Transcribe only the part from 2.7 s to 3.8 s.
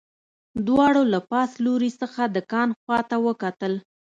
خواته وکتل